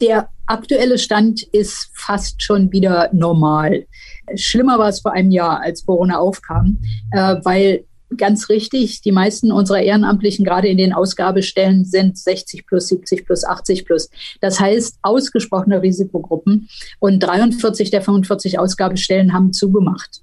[0.00, 3.86] Der aktuelle Stand ist fast schon wieder normal.
[4.34, 6.78] Schlimmer war es vor einem Jahr, als Corona aufkam,
[7.12, 7.84] äh, weil
[8.16, 13.44] ganz richtig, die meisten unserer Ehrenamtlichen gerade in den Ausgabestellen sind 60 plus, 70 plus,
[13.44, 14.10] 80 plus.
[14.40, 16.68] Das heißt ausgesprochene Risikogruppen
[16.98, 20.22] und 43 der 45 Ausgabestellen haben zugemacht.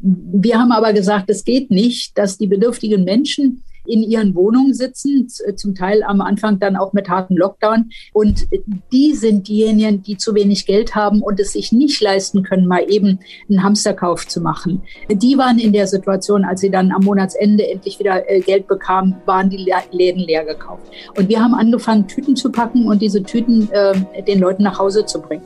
[0.00, 5.28] Wir haben aber gesagt, es geht nicht, dass die bedürftigen Menschen in ihren Wohnungen sitzen,
[5.28, 7.90] zum Teil am Anfang dann auch mit harten Lockdown.
[8.12, 8.46] Und
[8.92, 12.84] die sind diejenigen, die zu wenig Geld haben und es sich nicht leisten können, mal
[12.90, 14.82] eben einen Hamsterkauf zu machen.
[15.10, 19.16] Die waren in der Situation, als sie dann am Monatsende endlich wieder äh, Geld bekamen,
[19.26, 20.82] waren die Läden leer gekauft.
[21.16, 25.06] Und wir haben angefangen, Tüten zu packen und diese Tüten äh, den Leuten nach Hause
[25.06, 25.42] zu bringen.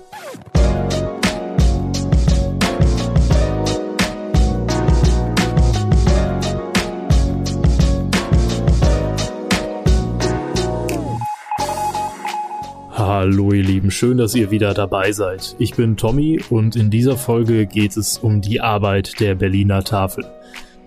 [13.23, 15.55] Hallo ihr Lieben, schön, dass ihr wieder dabei seid.
[15.61, 20.25] Ich bin Tommy und in dieser Folge geht es um die Arbeit der Berliner Tafel.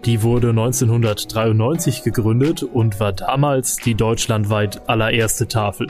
[0.04, 5.88] Die wurde 1993 gegründet und war damals die deutschlandweit allererste Tafel.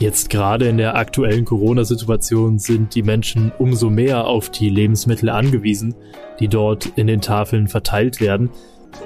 [0.00, 5.94] Jetzt gerade in der aktuellen Corona-Situation sind die Menschen umso mehr auf die Lebensmittel angewiesen,
[6.40, 8.50] die dort in den Tafeln verteilt werden.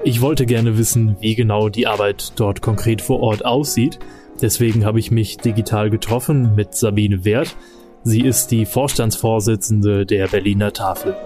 [0.03, 3.99] Ich wollte gerne wissen, wie genau die Arbeit dort konkret vor Ort aussieht
[4.41, 7.57] Deswegen habe ich mich digital getroffen mit Sabine Wert.
[8.03, 11.17] Sie ist die Vorstandsvorsitzende der Berliner Tafel.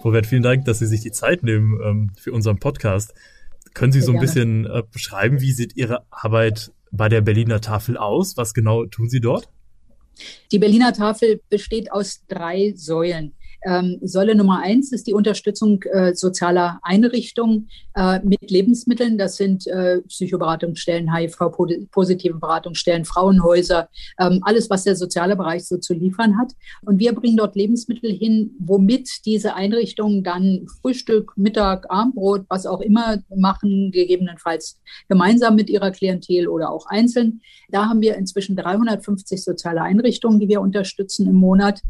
[0.00, 3.14] Frau Wert, vielen Dank, dass Sie sich die Zeit nehmen ähm, für unseren Podcast.
[3.74, 4.26] Können Sie Sehr so ein gerne.
[4.26, 8.36] bisschen äh, beschreiben, wie sieht Ihre Arbeit bei der Berliner Tafel aus?
[8.36, 9.50] Was genau tun Sie dort?
[10.50, 13.34] Die Berliner Tafel besteht aus drei Säulen.
[13.64, 19.18] Ähm, Säule Nummer eins ist die Unterstützung äh, sozialer Einrichtungen äh, mit Lebensmitteln.
[19.18, 23.88] Das sind äh, Psychoberatungsstellen, HIV-positive Beratungsstellen, Frauenhäuser,
[24.20, 26.52] ähm, alles, was der soziale Bereich so zu liefern hat.
[26.84, 32.80] Und wir bringen dort Lebensmittel hin, womit diese Einrichtungen dann Frühstück, Mittag, Abendbrot, was auch
[32.80, 37.40] immer machen, gegebenenfalls gemeinsam mit ihrer Klientel oder auch einzeln.
[37.70, 41.82] Da haben wir inzwischen 350 soziale Einrichtungen, die wir unterstützen im Monat.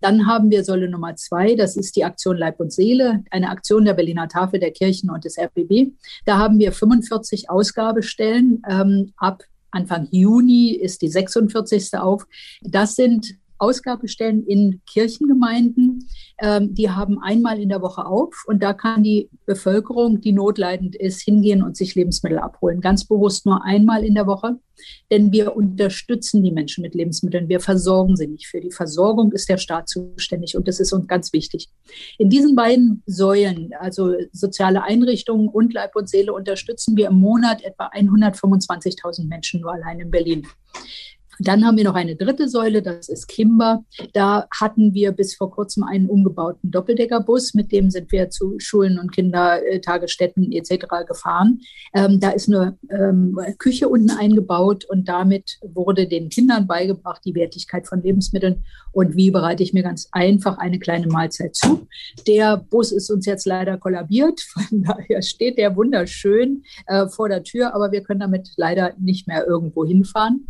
[0.00, 3.84] Dann haben wir Säule Nummer zwei, das ist die Aktion Leib und Seele, eine Aktion
[3.84, 5.92] der Berliner Tafel der Kirchen und des RBB.
[6.24, 8.62] Da haben wir 45 Ausgabestellen.
[8.68, 11.98] Ähm, ab Anfang Juni ist die 46.
[11.98, 12.26] auf.
[12.62, 16.06] Das sind Ausgabestellen in Kirchengemeinden.
[16.38, 20.96] Ähm, die haben einmal in der Woche auf und da kann die Bevölkerung, die notleidend
[20.96, 22.80] ist, hingehen und sich Lebensmittel abholen.
[22.80, 24.58] Ganz bewusst nur einmal in der Woche,
[25.10, 27.48] denn wir unterstützen die Menschen mit Lebensmitteln.
[27.48, 28.46] Wir versorgen sie nicht.
[28.46, 31.68] Für die Versorgung ist der Staat zuständig und das ist uns ganz wichtig.
[32.18, 37.62] In diesen beiden Säulen, also soziale Einrichtungen und Leib und Seele, unterstützen wir im Monat
[37.64, 40.46] etwa 125.000 Menschen nur allein in Berlin.
[41.38, 43.84] Dann haben wir noch eine dritte Säule, das ist Kimber.
[44.12, 48.98] Da hatten wir bis vor kurzem einen umgebauten Doppeldeckerbus, mit dem sind wir zu Schulen
[48.98, 50.86] und Kindertagesstätten etc.
[51.06, 51.60] gefahren.
[51.94, 57.34] Ähm, da ist eine ähm, Küche unten eingebaut und damit wurde den Kindern beigebracht die
[57.34, 61.86] Wertigkeit von Lebensmitteln und wie bereite ich mir ganz einfach eine kleine Mahlzeit zu.
[62.26, 67.42] Der Bus ist uns jetzt leider kollabiert, von daher steht der wunderschön äh, vor der
[67.42, 70.46] Tür, aber wir können damit leider nicht mehr irgendwo hinfahren.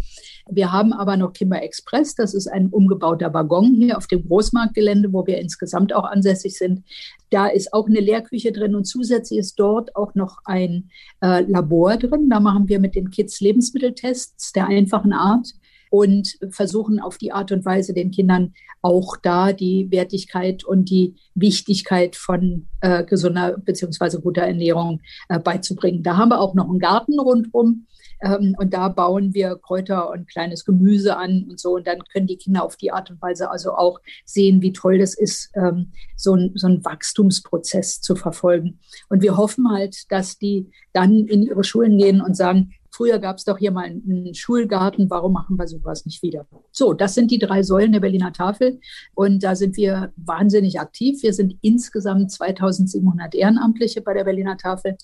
[0.48, 2.14] Wir haben aber noch Kimber Express.
[2.14, 6.84] Das ist ein umgebauter Waggon hier auf dem Großmarktgelände, wo wir insgesamt auch ansässig sind.
[7.30, 10.90] Da ist auch eine Lehrküche drin und zusätzlich ist dort auch noch ein
[11.20, 12.30] äh, Labor drin.
[12.30, 15.48] Da machen wir mit den Kids Lebensmitteltests der einfachen Art
[15.90, 21.16] und versuchen auf die Art und Weise den Kindern auch da die Wertigkeit und die
[21.34, 24.20] Wichtigkeit von äh, gesunder bzw.
[24.20, 26.04] guter Ernährung äh, beizubringen.
[26.04, 27.86] Da haben wir auch noch einen Garten rundherum ähm,
[28.22, 31.74] und da bauen wir Kräuter und kleines Gemüse an und so.
[31.74, 34.98] Und dann können die Kinder auf die Art und Weise also auch sehen, wie toll
[34.98, 38.78] das ist, ähm, so, ein, so einen Wachstumsprozess zu verfolgen.
[39.08, 43.36] Und wir hoffen halt, dass die dann in ihre Schulen gehen und sagen, Früher gab
[43.36, 46.46] es doch hier mal einen Schulgarten, warum machen wir sowas nicht wieder?
[46.72, 48.80] So, das sind die drei Säulen der Berliner Tafel
[49.14, 51.22] und da sind wir wahnsinnig aktiv.
[51.22, 54.96] Wir sind insgesamt 2700 Ehrenamtliche bei der Berliner Tafel.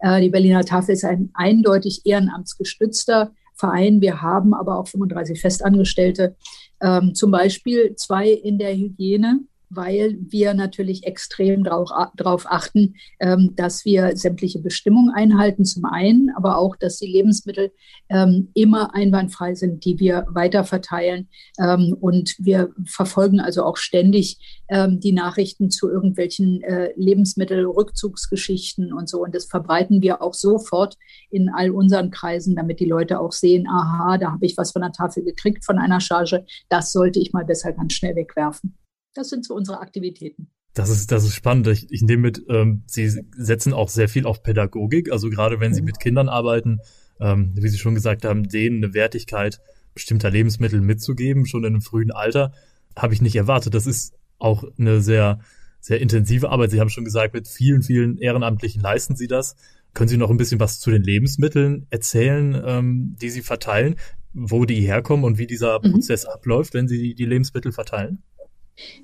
[0.00, 4.00] Äh, die Berliner Tafel ist ein eindeutig ehrenamtsgestützter Verein.
[4.00, 6.34] Wir haben aber auch 35 Festangestellte,
[6.80, 13.84] ähm, zum Beispiel zwei in der Hygiene weil wir natürlich extrem darauf achten, ähm, dass
[13.84, 17.72] wir sämtliche Bestimmungen einhalten, zum einen, aber auch, dass die Lebensmittel
[18.08, 21.28] ähm, immer einwandfrei sind, die wir weiter verteilen.
[21.58, 29.22] Ähm, und wir verfolgen also auch ständig die Nachrichten zu irgendwelchen äh, Lebensmittelrückzugsgeschichten und so.
[29.22, 30.96] Und das verbreiten wir auch sofort
[31.30, 34.82] in all unseren Kreisen, damit die Leute auch sehen, aha, da habe ich was von
[34.82, 38.74] der Tafel gekriegt, von einer Charge, das sollte ich mal besser ganz schnell wegwerfen.
[39.16, 40.50] Das sind so unsere Aktivitäten.
[40.74, 41.66] Das ist, das ist spannend.
[41.68, 45.10] Ich, ich nehme mit, ähm, Sie setzen auch sehr viel auf Pädagogik.
[45.10, 46.80] Also gerade wenn Sie mit Kindern arbeiten,
[47.18, 49.60] ähm, wie Sie schon gesagt haben, denen eine Wertigkeit
[49.94, 52.52] bestimmter Lebensmittel mitzugeben, schon in einem frühen Alter,
[52.94, 53.72] habe ich nicht erwartet.
[53.72, 55.40] Das ist auch eine sehr,
[55.80, 56.70] sehr intensive Arbeit.
[56.70, 59.56] Sie haben schon gesagt, mit vielen, vielen Ehrenamtlichen leisten Sie das.
[59.94, 63.96] Können Sie noch ein bisschen was zu den Lebensmitteln erzählen, ähm, die Sie verteilen,
[64.34, 65.92] wo die herkommen und wie dieser mhm.
[65.92, 68.22] Prozess abläuft, wenn Sie die, die Lebensmittel verteilen?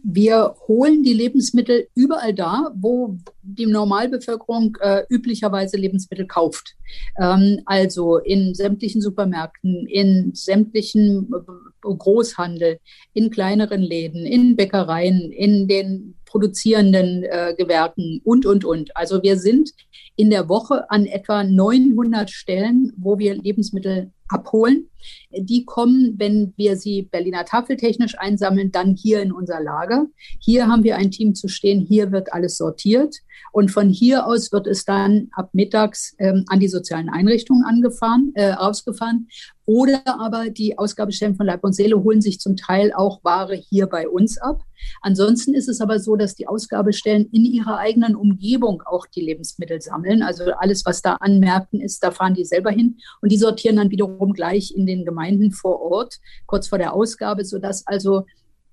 [0.02, 6.74] Wir holen die Lebensmittel überall da, wo die Normalbevölkerung äh, üblicherweise Lebensmittel kauft.
[7.18, 12.78] Ähm, also in sämtlichen Supermärkten, in sämtlichen äh, Großhandel,
[13.14, 18.96] in kleineren Läden, in Bäckereien, in den produzierenden äh, Gewerken und, und, und.
[18.96, 19.70] Also wir sind
[20.16, 24.88] in der Woche an etwa 900 Stellen, wo wir Lebensmittel abholen.
[25.32, 30.06] Die kommen, wenn wir sie Berliner Tafeltechnisch einsammeln, dann hier in unser Lager.
[30.38, 33.16] Hier haben wir ein Team zu stehen, hier wird alles sortiert.
[33.52, 38.32] Und von hier aus wird es dann ab mittags ähm, an die sozialen Einrichtungen angefahren,
[38.34, 39.28] äh, ausgefahren.
[39.64, 43.86] Oder aber die Ausgabestellen von Leib und Seele holen sich zum Teil auch Ware hier
[43.86, 44.62] bei uns ab.
[45.00, 49.80] Ansonsten ist es aber so, dass die Ausgabestellen in ihrer eigenen Umgebung auch die Lebensmittel
[49.80, 50.22] sammeln.
[50.22, 53.76] Also alles, was da an Märkten ist, da fahren die selber hin und die sortieren
[53.76, 58.24] dann wiederum gleich in den Gemeinden vor Ort, kurz vor der Ausgabe, sodass also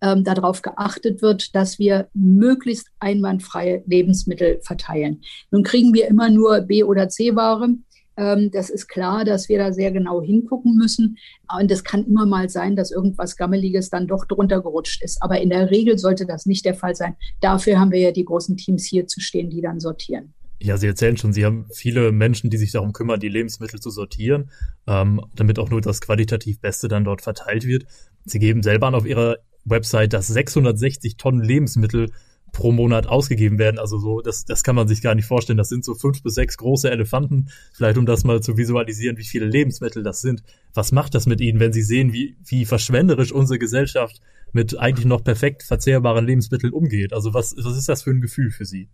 [0.02, 5.22] ähm, darauf geachtet wird, dass wir möglichst einwandfreie Lebensmittel verteilen.
[5.52, 7.76] Nun kriegen wir immer nur B- oder C-Ware.
[8.18, 11.18] Ähm, das ist klar, dass wir da sehr genau hingucken müssen.
[11.58, 15.22] Und es kann immer mal sein, dass irgendwas Gammeliges dann doch drunter gerutscht ist.
[15.22, 17.16] Aber in der Regel sollte das nicht der Fall sein.
[17.42, 20.34] Dafür haben wir ja die großen Teams hier zu stehen, die dann sortieren.
[20.62, 23.90] Ja, Sie erzählen schon, Sie haben viele Menschen, die sich darum kümmern, die Lebensmittel zu
[23.90, 24.52] sortieren,
[24.88, 27.86] ähm, damit auch nur das qualitativ Beste dann dort verteilt wird.
[28.26, 32.12] Sie geben selber an auf Ihrer Website, dass 660 Tonnen Lebensmittel
[32.52, 33.80] pro Monat ausgegeben werden.
[33.80, 35.58] Also so, das, das kann man sich gar nicht vorstellen.
[35.58, 37.50] Das sind so fünf bis sechs große Elefanten.
[37.74, 40.44] Vielleicht um das mal zu visualisieren, wie viele Lebensmittel das sind.
[40.74, 44.20] Was macht das mit Ihnen, wenn Sie sehen, wie, wie verschwenderisch unsere Gesellschaft
[44.52, 47.14] mit eigentlich noch perfekt verzehrbaren Lebensmitteln umgeht?
[47.14, 48.90] Also was, was ist das für ein Gefühl für Sie?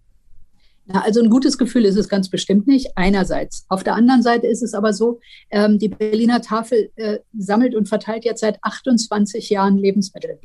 [0.88, 3.66] Na, also ein gutes Gefühl ist es ganz bestimmt nicht, einerseits.
[3.70, 7.90] Auf der anderen Seite ist es aber so, ähm, die Berliner Tafel äh, sammelt und
[7.90, 10.40] verteilt jetzt seit 28 Jahren Lebensmittel.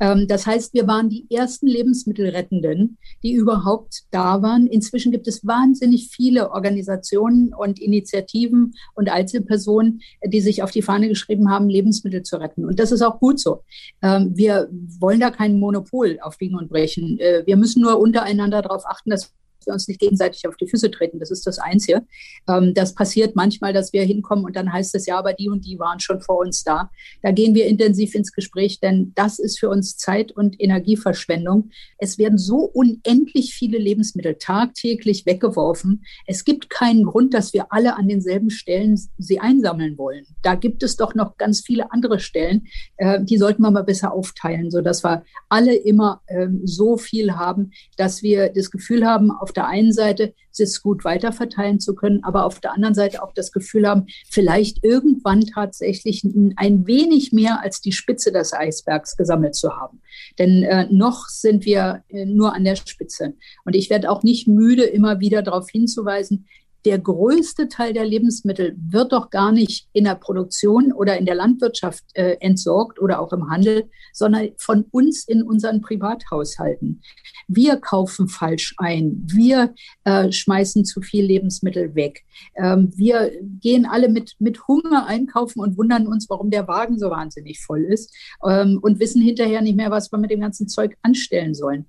[0.00, 4.66] Ähm, das heißt, wir waren die ersten Lebensmittelrettenden, die überhaupt da waren.
[4.66, 11.08] Inzwischen gibt es wahnsinnig viele Organisationen und Initiativen und Einzelpersonen, die sich auf die Fahne
[11.08, 12.66] geschrieben haben, Lebensmittel zu retten.
[12.66, 13.62] Und das ist auch gut so.
[14.02, 14.68] Ähm, wir
[15.00, 17.18] wollen da kein Monopol auf Biegen und Brechen.
[17.18, 19.32] Äh, wir müssen nur untereinander darauf achten, dass
[19.66, 21.18] wir uns nicht gegenseitig auf die Füße treten.
[21.18, 22.02] Das ist das Einzige.
[22.48, 25.66] Ähm, das passiert manchmal, dass wir hinkommen und dann heißt es ja, aber die und
[25.66, 26.90] die waren schon vor uns da.
[27.22, 31.70] Da gehen wir intensiv ins Gespräch, denn das ist für uns Zeit- und Energieverschwendung.
[31.98, 36.04] Es werden so unendlich viele Lebensmittel tagtäglich weggeworfen.
[36.26, 40.26] Es gibt keinen Grund, dass wir alle an denselben Stellen sie einsammeln wollen.
[40.42, 42.66] Da gibt es doch noch ganz viele andere Stellen.
[42.96, 47.72] Äh, die sollten wir mal besser aufteilen, sodass wir alle immer ähm, so viel haben,
[47.96, 52.44] dass wir das Gefühl haben, auf der einen Seite es gut weiterverteilen zu können, aber
[52.44, 56.24] auf der anderen Seite auch das Gefühl haben, vielleicht irgendwann tatsächlich
[56.56, 60.00] ein wenig mehr als die Spitze des Eisbergs gesammelt zu haben.
[60.38, 63.34] Denn äh, noch sind wir äh, nur an der Spitze.
[63.64, 66.46] Und ich werde auch nicht müde, immer wieder darauf hinzuweisen,
[66.84, 71.34] der größte Teil der Lebensmittel wird doch gar nicht in der Produktion oder in der
[71.34, 77.02] Landwirtschaft äh, entsorgt oder auch im Handel, sondern von uns in unseren Privathaushalten.
[77.48, 79.22] Wir kaufen falsch ein.
[79.26, 82.24] Wir äh, schmeißen zu viel Lebensmittel weg.
[82.54, 87.10] Ähm, wir gehen alle mit, mit Hunger einkaufen und wundern uns, warum der Wagen so
[87.10, 88.14] wahnsinnig voll ist
[88.46, 91.86] ähm, und wissen hinterher nicht mehr, was wir mit dem ganzen Zeug anstellen sollen.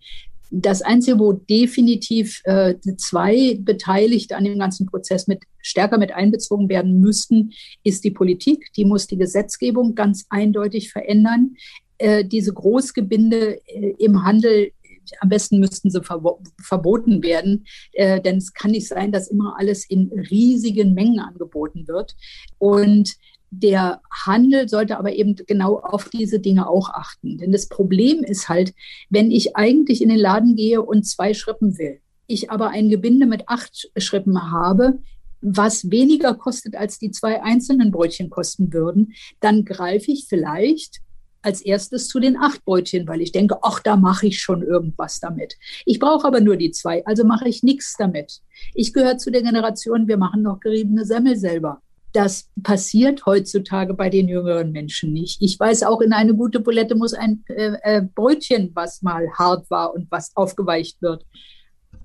[0.52, 6.70] Das Einzige, wo definitiv äh, zwei Beteiligte an dem ganzen Prozess mit stärker mit einbezogen
[6.70, 7.52] werden müssten,
[7.84, 8.72] ist die Politik.
[8.76, 11.56] Die muss die Gesetzgebung ganz eindeutig verändern.
[11.98, 14.72] Äh, diese Großgebinde äh, im Handel
[15.20, 19.90] am besten müssten sie verboten werden, äh, denn es kann nicht sein, dass immer alles
[19.90, 22.16] in riesigen Mengen angeboten wird.
[22.58, 23.16] Und
[23.50, 27.38] der Handel sollte aber eben genau auf diese Dinge auch achten.
[27.38, 28.74] Denn das Problem ist halt,
[29.10, 33.26] wenn ich eigentlich in den Laden gehe und zwei Schrippen will, ich aber ein Gebinde
[33.26, 35.00] mit acht Schrippen habe,
[35.42, 41.02] was weniger kostet, als die zwei einzelnen Brötchen kosten würden, dann greife ich vielleicht
[41.42, 45.20] als erstes zu den acht Brötchen, weil ich denke, ach, da mache ich schon irgendwas
[45.20, 45.56] damit.
[45.86, 48.42] Ich brauche aber nur die zwei, also mache ich nichts damit.
[48.74, 51.82] Ich gehöre zu der Generation, wir machen noch geriebene Semmel selber.
[52.14, 55.42] Das passiert heutzutage bei den jüngeren Menschen nicht.
[55.42, 59.70] Ich weiß auch, in eine gute Bulette muss ein äh, äh, Brötchen, was mal hart
[59.70, 61.26] war und was aufgeweicht wird.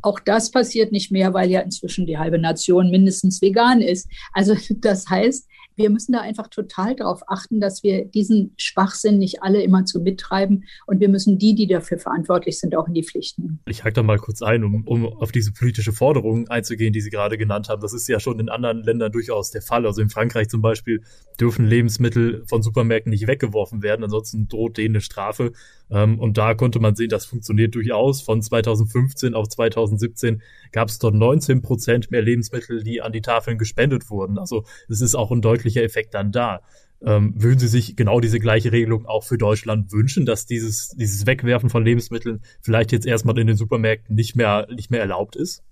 [0.02, 4.08] Auch das passiert nicht mehr, weil ja inzwischen die halbe Nation mindestens vegan ist.
[4.32, 9.42] Also das heißt, wir müssen da einfach total darauf achten, dass wir diesen Schwachsinn nicht
[9.42, 13.02] alle immer zu mittreiben und wir müssen die, die dafür verantwortlich sind, auch in die
[13.02, 13.60] Pflicht nehmen.
[13.66, 17.10] Ich hake da mal kurz ein, um, um auf diese politische Forderung einzugehen, die Sie
[17.10, 17.82] gerade genannt haben.
[17.82, 19.86] Das ist ja schon in anderen Ländern durchaus der Fall.
[19.86, 21.02] Also in Frankreich zum Beispiel
[21.40, 25.52] dürfen Lebensmittel von Supermärkten nicht weggeworfen werden, ansonsten droht denen eine Strafe.
[25.90, 28.22] Ähm, und da konnte man sehen, das funktioniert durchaus.
[28.22, 33.58] Von 2015 auf 2017 gab es dort 19 Prozent mehr Lebensmittel, die an die Tafeln
[33.58, 34.38] gespendet wurden.
[34.38, 36.60] Also es ist auch ein deutlicher Effekt dann da.
[37.04, 41.26] Ähm, würden Sie sich genau diese gleiche Regelung auch für Deutschland wünschen, dass dieses, dieses
[41.26, 45.62] Wegwerfen von Lebensmitteln vielleicht jetzt erstmal in den Supermärkten nicht mehr, nicht mehr erlaubt ist?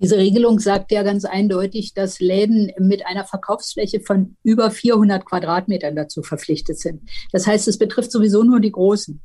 [0.00, 5.94] Diese Regelung sagt ja ganz eindeutig, dass Läden mit einer Verkaufsfläche von über 400 Quadratmetern
[5.94, 7.02] dazu verpflichtet sind.
[7.32, 9.20] Das heißt, es betrifft sowieso nur die Großen.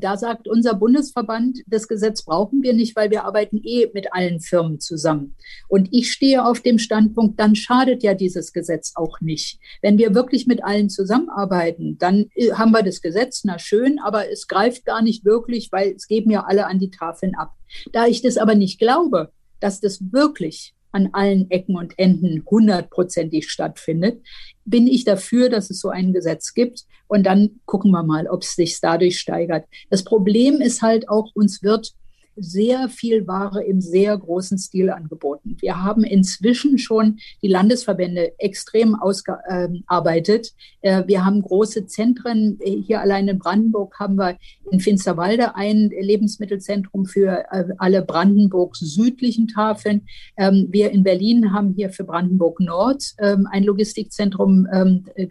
[0.00, 4.40] Da sagt unser Bundesverband, das Gesetz brauchen wir nicht, weil wir arbeiten eh mit allen
[4.40, 5.34] Firmen zusammen.
[5.68, 9.58] Und ich stehe auf dem Standpunkt, dann schadet ja dieses Gesetz auch nicht.
[9.82, 14.30] Wenn wir wirklich mit allen zusammenarbeiten, dann äh, haben wir das Gesetz, na schön, aber
[14.30, 17.54] es greift gar nicht wirklich, weil es geben ja alle an die Tafeln ab.
[17.92, 23.50] Da ich das aber nicht glaube, dass das wirklich an allen Ecken und Enden hundertprozentig
[23.50, 24.22] stattfindet,
[24.64, 26.84] bin ich dafür, dass es so ein Gesetz gibt.
[27.06, 29.66] Und dann gucken wir mal, ob es sich dadurch steigert.
[29.90, 31.92] Das Problem ist halt auch, uns wird
[32.36, 35.56] sehr viel Ware im sehr großen Stil angeboten.
[35.60, 40.52] Wir haben inzwischen schon die Landesverbände extrem ausgearbeitet.
[40.82, 42.58] Äh, wir haben große Zentren.
[42.62, 44.36] Hier allein in Brandenburg haben wir
[44.70, 50.02] in Finsterwalde ein Lebensmittelzentrum für äh, alle Brandenburgs südlichen Tafeln.
[50.36, 55.26] Ähm, wir in Berlin haben hier für Brandenburg Nord ähm, ein Logistikzentrum ähm, äh,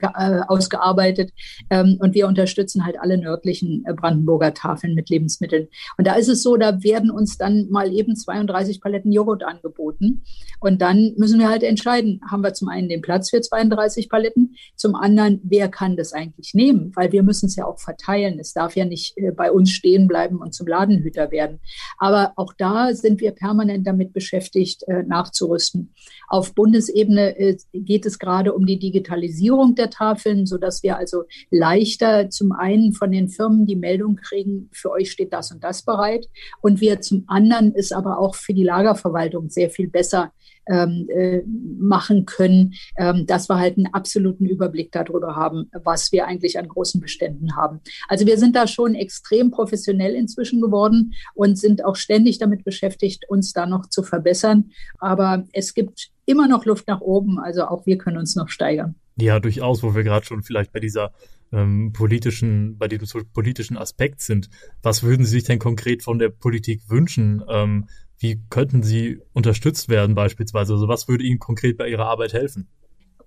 [0.48, 1.32] ausgearbeitet.
[1.70, 5.68] Und wir unterstützen halt alle nördlichen Brandenburger Tafeln mit Lebensmitteln.
[5.98, 10.24] Und da ist es so, da werden uns dann mal eben 32 Paletten Joghurt angeboten.
[10.62, 14.56] Und dann müssen wir halt entscheiden, haben wir zum einen den Platz für 32 Paletten,
[14.78, 16.94] zum anderen, wer kann das eigentlich nehmen?
[16.96, 18.40] Weil wir müssen es ja auch verteilen.
[18.40, 21.60] Es darf ja nicht äh, bei uns stehen bleiben und zum Ladenhüter werden.
[21.98, 25.94] Aber auch da sind wir permanent damit beschäftigt, äh, nachzurüsten.
[26.28, 32.30] Auf Bundesebene äh, geht es gerade um die Digitalisierung der Tafeln, sodass wir also leichter
[32.30, 36.28] zum einen von den Firmen die Meldung kriegen, für euch steht das und das bereit.
[36.62, 40.32] Und wir zum anderen ist aber auch für die Lagerverwaltung sehr viel besser
[40.68, 41.42] ähm, äh,
[41.80, 46.68] machen können, ähm, dass wir halt einen absoluten Überblick darüber haben, was wir eigentlich an
[46.68, 47.82] großen Beständen haben.
[48.08, 53.26] Also wir sind da schon extrem professionell inzwischen geworden und sind auch ständig damit beschäftigt,
[53.30, 54.72] uns da noch zu verbessern.
[55.00, 58.96] Aber es gibt immer noch Luft nach oben, also auch wir können uns noch steigern.
[59.18, 61.14] Ja, durchaus, wo wir gerade schon vielleicht bei dieser
[61.54, 64.50] ähm, politischen, bei diesem politischen Aspekt sind.
[64.82, 67.42] Was würden Sie sich denn konkret von der Politik wünschen?
[67.48, 67.88] Ähm,
[68.20, 70.74] wie könnten Sie unterstützt werden beispielsweise?
[70.74, 72.68] Also was würde Ihnen konkret bei Ihrer Arbeit helfen?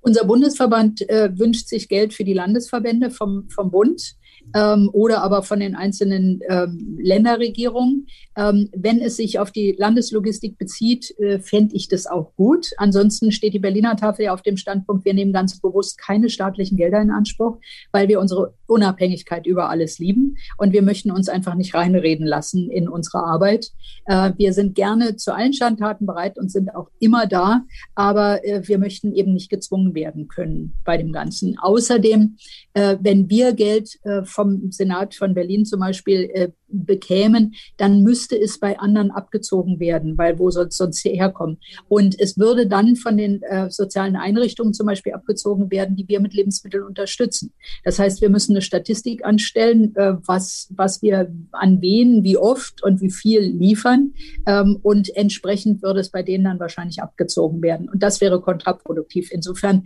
[0.00, 4.16] Unser Bundesverband äh, wünscht sich Geld für die Landesverbände vom, vom Bund
[4.54, 8.07] ähm, oder aber von den einzelnen ähm, Länderregierungen.
[8.37, 12.71] Ähm, wenn es sich auf die Landeslogistik bezieht, äh, fände ich das auch gut.
[12.76, 16.76] Ansonsten steht die Berliner Tafel ja auf dem Standpunkt, wir nehmen ganz bewusst keine staatlichen
[16.76, 17.59] Gelder in Anspruch,
[17.92, 22.71] weil wir unsere Unabhängigkeit über alles lieben und wir möchten uns einfach nicht reinreden lassen
[22.71, 23.73] in unsere Arbeit.
[24.07, 27.62] Äh, wir sind gerne zu allen Schandtaten bereit und sind auch immer da,
[27.95, 31.59] aber äh, wir möchten eben nicht gezwungen werden können bei dem Ganzen.
[31.59, 32.37] Außerdem,
[32.75, 38.38] äh, wenn wir Geld äh, vom Senat von Berlin zum Beispiel äh, bekämen, dann müsste
[38.38, 41.58] es bei anderen abgezogen werden, weil wo soll es sonst herkommen?
[41.88, 46.20] Und es würde dann von den äh, sozialen Einrichtungen zum Beispiel abgezogen werden, die wir
[46.20, 47.52] mit Lebensmitteln unterstützen.
[47.85, 52.82] Das heißt, wir müssen eine Statistik anstellen, äh, was, was wir an wen, wie oft
[52.82, 54.12] und wie viel liefern.
[54.47, 57.88] Ähm, und entsprechend würde es bei denen dann wahrscheinlich abgezogen werden.
[57.88, 59.30] Und das wäre kontraproduktiv.
[59.32, 59.85] Insofern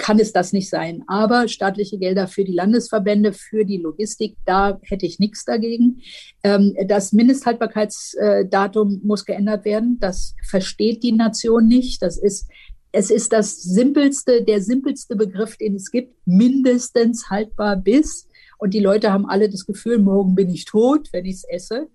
[0.00, 1.04] kann es das nicht sein.
[1.06, 6.00] Aber staatliche Gelder für die Landesverbände, für die Logistik, da hätte ich nichts dagegen.
[6.42, 9.98] Ähm, das Mindesthaltbarkeitsdatum muss geändert werden.
[10.00, 12.02] Das versteht die Nation nicht.
[12.02, 12.48] Das ist
[12.92, 18.26] es ist das simpelste, der simpelste Begriff, den es gibt, mindestens haltbar bis.
[18.58, 21.88] Und die Leute haben alle das Gefühl, morgen bin ich tot, wenn ich es esse.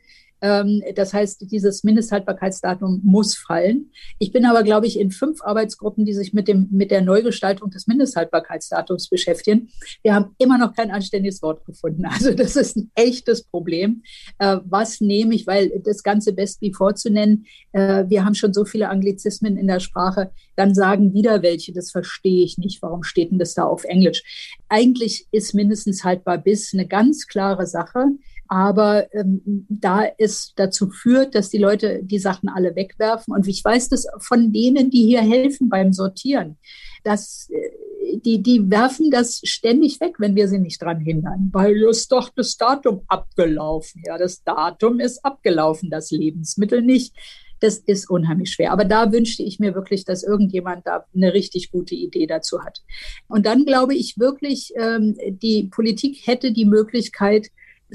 [0.46, 3.90] Ähm, das heißt, dieses Mindesthaltbarkeitsdatum muss fallen.
[4.20, 7.72] Ich bin aber, glaube ich, in fünf Arbeitsgruppen, die sich mit, dem, mit der Neugestaltung
[7.72, 9.70] des Mindesthaltbarkeitsdatums beschäftigen.
[10.04, 12.06] Wir haben immer noch kein anständiges Wort gefunden.
[12.16, 14.04] Also das ist ein echtes Problem.
[14.40, 18.54] Äh, was nehme ich, weil das Ganze best before zu nennen, äh, wir haben schon
[18.54, 22.82] so viele Anglizismen in der Sprache, dann sagen wieder welche, das verstehe ich nicht.
[22.82, 24.24] Warum steht denn das da auf Englisch?
[24.70, 28.08] Eigentlich ist mindestens haltbar bis eine ganz klare Sache.
[28.48, 33.34] Aber ähm, da es dazu führt, dass die Leute die Sachen alle wegwerfen.
[33.34, 36.58] Und ich weiß das von denen, die hier helfen beim Sortieren,
[37.04, 37.86] dass äh,
[38.18, 42.30] die, die werfen das ständig weg, wenn wir sie nicht dran hindern, weil ist doch
[42.30, 44.04] das Datum abgelaufen.
[44.06, 47.14] Ja, das Datum ist abgelaufen, das Lebensmittel nicht.
[47.62, 48.72] Das ist unheimlich schwer.
[48.72, 52.82] Aber da wünschte ich mir wirklich, dass irgendjemand da eine richtig gute Idee dazu hat.
[53.28, 57.48] Und dann glaube ich wirklich, ähm, die Politik hätte die Möglichkeit,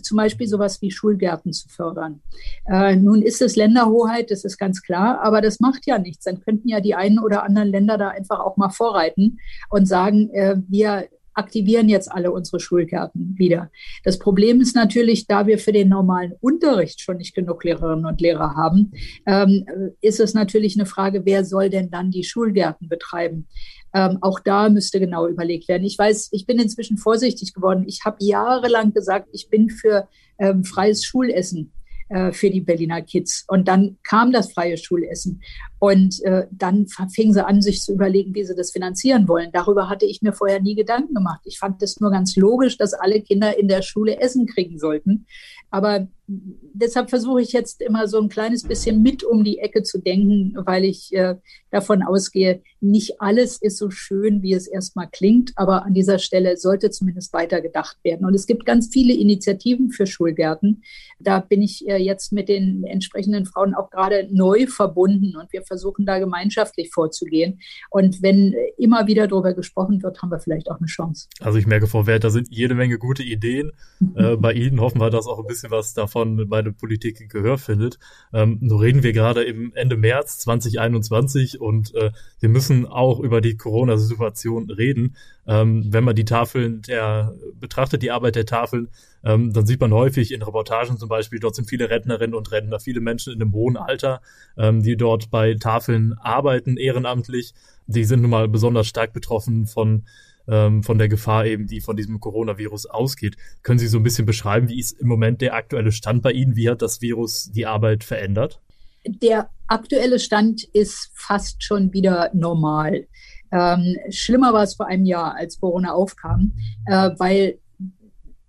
[0.03, 2.21] zum Beispiel sowas wie Schulgärten zu fördern.
[2.67, 6.25] Äh, nun ist es Länderhoheit, das ist ganz klar, aber das macht ja nichts.
[6.25, 10.31] Dann könnten ja die einen oder anderen Länder da einfach auch mal vorreiten und sagen,
[10.31, 13.71] äh, wir aktivieren jetzt alle unsere Schulgärten wieder.
[14.05, 18.21] Das Problem ist natürlich, da wir für den normalen Unterricht schon nicht genug Lehrerinnen und
[18.21, 18.93] Lehrer haben,
[19.27, 19.65] ähm,
[20.01, 23.47] ist es natürlich eine Frage, wer soll denn dann die Schulgärten betreiben?
[23.95, 25.85] Ähm, auch da müsste genau überlegt werden.
[25.85, 27.85] Ich weiß, ich bin inzwischen vorsichtig geworden.
[27.87, 31.73] Ich habe jahrelang gesagt, ich bin für ähm, freies Schulessen
[32.11, 33.45] äh, für die Berliner Kids.
[33.49, 35.43] Und dann kam das freie Schulessen.
[35.81, 39.51] Und äh, dann fingen sie an, sich zu überlegen, wie sie das finanzieren wollen.
[39.51, 41.41] Darüber hatte ich mir vorher nie Gedanken gemacht.
[41.45, 45.27] Ich fand es nur ganz logisch, dass alle Kinder in der Schule Essen kriegen sollten.
[45.71, 49.99] Aber deshalb versuche ich jetzt immer so ein kleines bisschen mit um die Ecke zu
[49.99, 51.37] denken, weil ich äh,
[51.71, 56.57] davon ausgehe, nicht alles ist so schön, wie es erstmal klingt, aber an dieser Stelle
[56.57, 58.27] sollte zumindest weiter gedacht werden.
[58.27, 60.83] Und es gibt ganz viele Initiativen für Schulgärten.
[61.19, 65.63] Da bin ich äh, jetzt mit den entsprechenden Frauen auch gerade neu verbunden und wir
[65.71, 67.61] versuchen da gemeinschaftlich vorzugehen.
[67.91, 71.29] Und wenn immer wieder darüber gesprochen wird, haben wir vielleicht auch eine Chance.
[71.39, 73.71] Also ich merke, Frau Wert, da sind jede Menge gute Ideen.
[74.17, 77.57] äh, bei Ihnen hoffen wir, dass auch ein bisschen was davon bei der Politik Gehör
[77.57, 78.01] findet.
[78.33, 82.11] Ähm, nur reden wir gerade im Ende März 2021 und äh,
[82.41, 85.15] wir müssen auch über die Corona-Situation reden.
[85.51, 88.89] Ähm, wenn man die Tafeln der betrachtet, die Arbeit der Tafeln,
[89.25, 92.79] ähm, dann sieht man häufig in Reportagen zum Beispiel, dort sind viele Rentnerinnen und Rentner,
[92.79, 94.21] viele Menschen in einem hohen Alter,
[94.57, 97.53] ähm, die dort bei Tafeln arbeiten, ehrenamtlich.
[97.89, 100.05] Die sind nun mal besonders stark betroffen von
[100.47, 103.37] ähm, von der Gefahr eben, die von diesem Coronavirus ausgeht.
[103.63, 106.57] Können Sie so ein bisschen beschreiben, wie ist im Moment der aktuelle Stand bei Ihnen?
[106.57, 108.61] Wie hat das Virus die Arbeit verändert?
[109.07, 113.07] Der aktuelle Stand ist fast schon wieder normal.
[113.53, 116.53] Ähm, schlimmer war es vor einem Jahr, als Corona aufkam,
[116.87, 117.59] äh, weil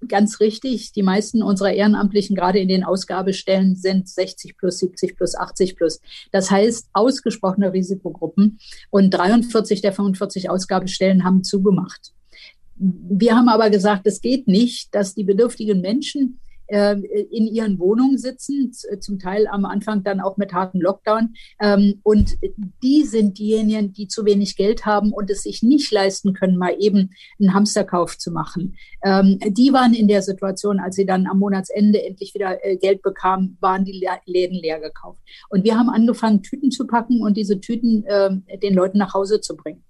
[0.08, 5.36] ganz richtig, die meisten unserer Ehrenamtlichen gerade in den Ausgabestellen sind 60 plus, 70 plus,
[5.36, 6.02] 80 plus.
[6.32, 8.60] Das heißt, ausgesprochene Risikogruppen
[8.90, 12.14] und 43 der 45 Ausgabestellen haben zugemacht.
[12.76, 16.40] Wir haben aber gesagt, es geht nicht, dass die bedürftigen Menschen
[16.72, 16.96] äh,
[17.32, 21.34] in ihren Wohnungen sitzen, zum Teil am Anfang dann auch mit harten Lockdown.
[21.60, 22.38] Ähm, und
[22.82, 26.76] die sind diejenigen, die zu wenig Geld haben und es sich nicht leisten können, mal
[26.80, 28.76] eben einen Hamsterkauf zu machen.
[29.04, 33.02] Ähm, die waren in der Situation, als sie dann am Monatsende endlich wieder äh, Geld
[33.02, 35.20] bekamen, waren die Läden leer gekauft.
[35.50, 39.42] Und wir haben angefangen, Tüten zu packen und diese Tüten äh, den Leuten nach Hause
[39.42, 39.84] zu bringen.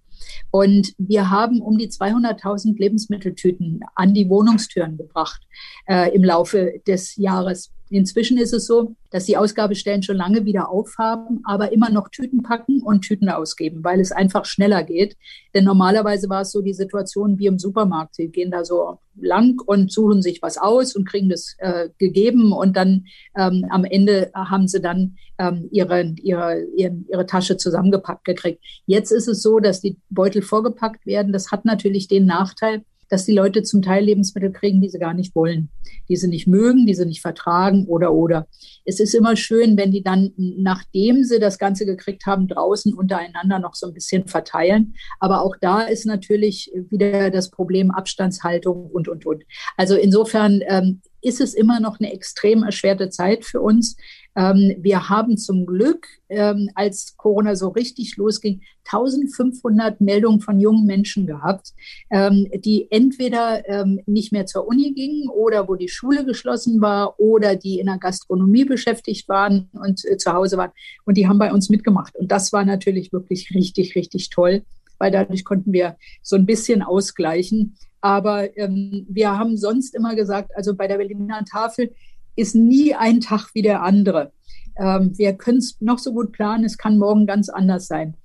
[0.50, 5.42] Und wir haben um die 200.000 Lebensmitteltüten an die Wohnungstüren gebracht
[5.88, 7.72] äh, im Laufe des Jahres.
[7.92, 12.42] Inzwischen ist es so, dass die Ausgabestellen schon lange wieder aufhaben, aber immer noch Tüten
[12.42, 15.18] packen und Tüten ausgeben, weil es einfach schneller geht.
[15.54, 18.16] Denn normalerweise war es so die Situation wie im Supermarkt.
[18.16, 22.54] Sie gehen da so lang und suchen sich was aus und kriegen das äh, gegeben
[22.54, 23.06] und dann
[23.38, 28.64] ähm, am Ende haben sie dann ähm, ihre, ihre, ihre, ihre Tasche zusammengepackt gekriegt.
[28.86, 31.34] Jetzt ist es so, dass die Beutel vorgepackt werden.
[31.34, 35.14] Das hat natürlich den Nachteil, dass die Leute zum Teil Lebensmittel kriegen, die sie gar
[35.14, 35.70] nicht wollen,
[36.08, 38.48] die sie nicht mögen, die sie nicht vertragen oder oder.
[38.86, 43.60] Es ist immer schön, wenn die dann, nachdem sie das Ganze gekriegt haben, draußen untereinander
[43.60, 44.96] noch so ein bisschen verteilen.
[45.20, 49.44] Aber auch da ist natürlich wieder das Problem Abstandshaltung und, und, und.
[49.76, 53.98] Also insofern ähm, ist es immer noch eine extrem erschwerte Zeit für uns.
[54.36, 60.86] Ähm, wir haben zum Glück, ähm, als Corona so richtig losging, 1500 Meldungen von jungen
[60.86, 61.74] Menschen gehabt,
[62.10, 67.20] ähm, die entweder ähm, nicht mehr zur Uni gingen oder wo die Schule geschlossen war
[67.20, 70.72] oder die in der Gastronomie beschäftigt waren und äh, zu Hause waren.
[71.06, 72.16] Und die haben bei uns mitgemacht.
[72.16, 74.64] Und das war natürlich wirklich richtig, richtig toll,
[74.98, 77.76] weil dadurch konnten wir so ein bisschen ausgleichen.
[78.02, 81.92] Aber ähm, wir haben sonst immer gesagt, also bei der Berliner Tafel,
[82.36, 84.32] ist nie ein Tag wie der andere.
[84.78, 88.16] Ähm, wir können es noch so gut planen, es kann morgen ganz anders sein.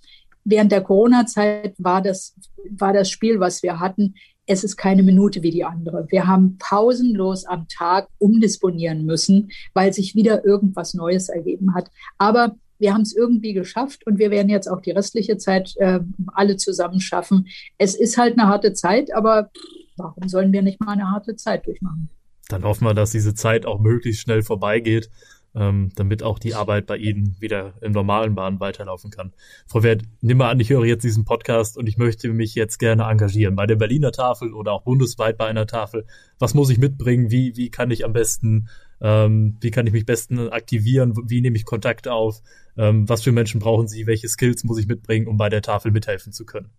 [0.44, 2.34] Während der Corona-Zeit war das,
[2.70, 4.14] war das Spiel, was wir hatten,
[4.46, 6.06] es ist keine Minute wie die andere.
[6.08, 11.90] Wir haben pausenlos am Tag umdisponieren müssen, weil sich wieder irgendwas Neues ergeben hat.
[12.16, 16.00] Aber wir haben es irgendwie geschafft und wir werden jetzt auch die restliche Zeit äh,
[16.34, 17.48] alle zusammen schaffen.
[17.78, 19.50] Es ist halt eine harte Zeit, aber
[19.96, 22.10] warum sollen wir nicht mal eine harte Zeit durchmachen?
[22.48, 25.10] Dann hoffen wir, dass diese Zeit auch möglichst schnell vorbeigeht,
[25.56, 29.32] ähm, damit auch die Arbeit bei Ihnen wieder im normalen Bahn weiterlaufen kann.
[29.66, 32.78] Frau Wert, nimm mal an, ich höre jetzt diesen Podcast und ich möchte mich jetzt
[32.78, 36.06] gerne engagieren bei der Berliner Tafel oder auch bundesweit bei einer Tafel.
[36.38, 37.30] Was muss ich mitbringen?
[37.30, 38.68] Wie, wie kann ich am besten,
[39.00, 41.14] ähm, wie kann ich mich besten aktivieren?
[41.26, 42.42] Wie nehme ich Kontakt auf?
[42.76, 44.06] Ähm, was für Menschen brauchen Sie?
[44.06, 46.70] Welche Skills muss ich mitbringen, um bei der Tafel mithelfen zu können?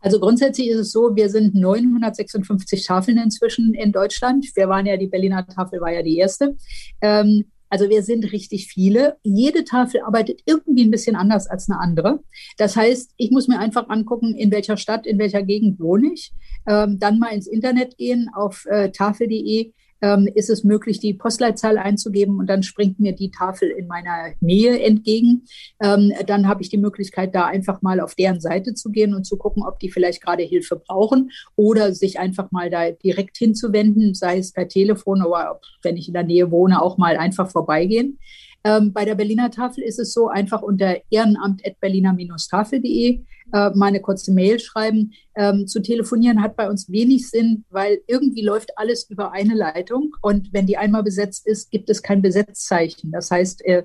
[0.00, 4.46] Also grundsätzlich ist es so, wir sind 956 Tafeln inzwischen in Deutschland.
[4.54, 6.56] Wir waren ja, die Berliner Tafel war ja die erste.
[7.00, 9.16] Ähm, also wir sind richtig viele.
[9.22, 12.20] Jede Tafel arbeitet irgendwie ein bisschen anders als eine andere.
[12.56, 16.32] Das heißt, ich muss mir einfach angucken, in welcher Stadt, in welcher Gegend wohne ich.
[16.66, 21.78] Ähm, dann mal ins Internet gehen auf äh, tafel.de ähm, ist es möglich, die Postleitzahl
[21.78, 25.44] einzugeben und dann springt mir die Tafel in meiner Nähe entgegen.
[25.82, 29.24] Ähm, dann habe ich die Möglichkeit, da einfach mal auf deren Seite zu gehen und
[29.24, 34.14] zu gucken, ob die vielleicht gerade Hilfe brauchen oder sich einfach mal da direkt hinzuwenden,
[34.14, 38.18] sei es per Telefon oder wenn ich in der Nähe wohne, auch mal einfach vorbeigehen.
[38.64, 43.20] Ähm, bei der Berliner Tafel ist es so, einfach unter ehrenamt.berliner-tafel.de
[43.52, 45.12] äh, mal eine kurze Mail schreiben.
[45.34, 50.16] Ähm, zu telefonieren hat bei uns wenig Sinn, weil irgendwie läuft alles über eine Leitung
[50.20, 53.12] und wenn die einmal besetzt ist, gibt es kein Besetzzeichen.
[53.12, 53.84] Das heißt, äh,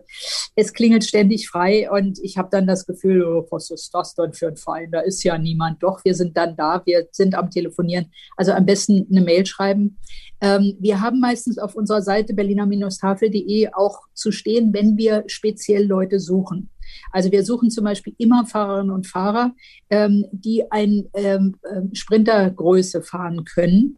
[0.56, 4.34] es klingelt ständig frei und ich habe dann das Gefühl, oh, was ist das denn
[4.34, 4.92] für ein Verein?
[4.92, 5.84] Da ist ja niemand.
[5.84, 8.12] Doch, wir sind dann da, wir sind am Telefonieren.
[8.36, 10.00] Also am besten eine Mail schreiben.
[10.42, 16.20] Ähm, wir haben meistens auf unserer Seite berliner-tafel.de auch zu stehen, wenn wir speziell Leute
[16.20, 16.70] suchen.
[17.12, 19.54] Also wir suchen zum Beispiel immer Fahrerinnen und Fahrer,
[19.90, 23.98] ähm, die ein ähm, ähm, Sprintergröße fahren können.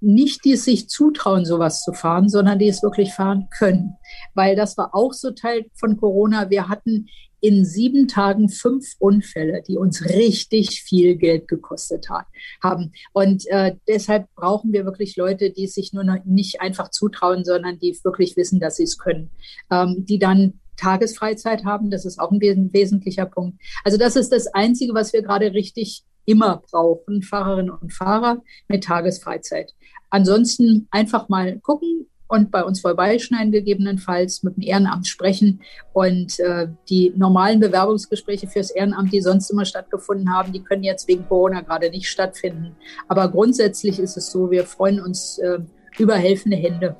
[0.00, 3.96] Nicht, die es sich zutrauen, sowas zu fahren, sondern die es wirklich fahren können.
[4.34, 6.50] Weil das war auch so Teil von Corona.
[6.50, 7.06] Wir hatten
[7.44, 12.24] in sieben Tagen fünf Unfälle, die uns richtig viel Geld gekostet hat,
[12.62, 12.92] haben.
[13.12, 17.98] Und äh, deshalb brauchen wir wirklich Leute, die sich nur nicht einfach zutrauen, sondern die
[18.02, 19.28] wirklich wissen, dass sie es können,
[19.70, 21.90] ähm, die dann Tagesfreizeit haben.
[21.90, 23.58] Das ist auch ein wesentlicher Punkt.
[23.84, 28.84] Also das ist das Einzige, was wir gerade richtig immer brauchen, Fahrerinnen und Fahrer mit
[28.84, 29.74] Tagesfreizeit.
[30.10, 35.60] Ansonsten einfach mal gucken und bei uns vorbeischneiden, gegebenenfalls mit dem Ehrenamt sprechen.
[35.92, 41.06] Und äh, die normalen Bewerbungsgespräche fürs Ehrenamt, die sonst immer stattgefunden haben, die können jetzt
[41.06, 42.76] wegen Corona gerade nicht stattfinden.
[43.08, 45.58] Aber grundsätzlich ist es so, wir freuen uns äh,
[45.98, 46.96] über helfende Hände.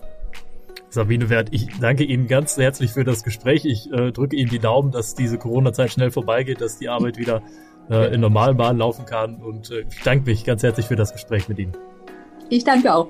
[0.95, 3.65] Sabine Wert, ich danke Ihnen ganz herzlich für das Gespräch.
[3.65, 7.43] Ich äh, drücke Ihnen die Daumen, dass diese Corona-Zeit schnell vorbeigeht, dass die Arbeit wieder
[7.91, 9.43] äh, in normalen Bahnen laufen kann.
[9.43, 11.73] Und äh, ich danke mich ganz herzlich für das Gespräch mit Ihnen.
[12.49, 13.09] Ich danke auch.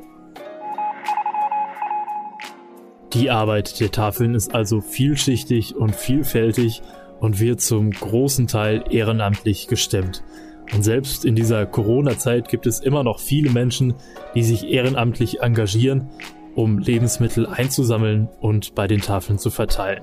[3.12, 6.80] Die Arbeit der Tafeln ist also vielschichtig und vielfältig
[7.20, 10.24] und wird zum großen Teil ehrenamtlich gestemmt.
[10.72, 13.92] Und selbst in dieser Corona-Zeit gibt es immer noch viele Menschen,
[14.34, 16.08] die sich ehrenamtlich engagieren
[16.54, 20.02] um Lebensmittel einzusammeln und bei den Tafeln zu verteilen.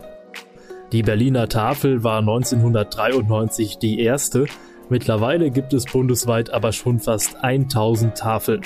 [0.91, 4.45] Die Berliner Tafel war 1993 die erste,
[4.89, 8.61] mittlerweile gibt es bundesweit aber schon fast 1000 Tafeln.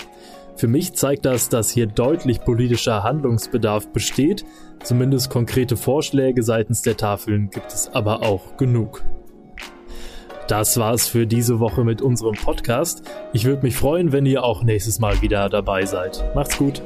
[0.56, 4.46] Für mich zeigt das, dass hier deutlich politischer Handlungsbedarf besteht,
[4.84, 9.04] zumindest konkrete Vorschläge seitens der Tafeln gibt es aber auch genug.
[10.48, 13.04] Das war's für diese Woche mit unserem Podcast.
[13.34, 16.24] Ich würde mich freuen, wenn ihr auch nächstes Mal wieder dabei seid.
[16.36, 16.82] Macht's gut.